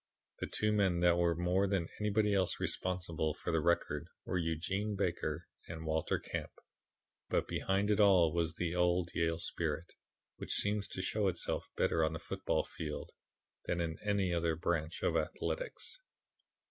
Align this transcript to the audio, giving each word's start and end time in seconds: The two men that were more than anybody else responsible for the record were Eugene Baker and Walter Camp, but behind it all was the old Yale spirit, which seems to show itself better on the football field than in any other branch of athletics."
The 0.39 0.47
two 0.47 0.71
men 0.71 1.01
that 1.01 1.19
were 1.19 1.35
more 1.35 1.67
than 1.67 1.87
anybody 1.99 2.33
else 2.33 2.59
responsible 2.59 3.35
for 3.35 3.51
the 3.51 3.59
record 3.61 4.07
were 4.25 4.39
Eugene 4.39 4.95
Baker 4.95 5.45
and 5.67 5.85
Walter 5.85 6.17
Camp, 6.17 6.51
but 7.29 7.47
behind 7.47 7.91
it 7.91 7.99
all 7.99 8.33
was 8.33 8.55
the 8.55 8.73
old 8.73 9.11
Yale 9.13 9.37
spirit, 9.37 9.93
which 10.37 10.55
seems 10.55 10.87
to 10.87 11.03
show 11.03 11.27
itself 11.27 11.69
better 11.77 12.03
on 12.03 12.13
the 12.13 12.19
football 12.19 12.63
field 12.65 13.11
than 13.65 13.79
in 13.79 13.99
any 14.03 14.33
other 14.33 14.55
branch 14.55 15.03
of 15.03 15.15
athletics." 15.15 15.99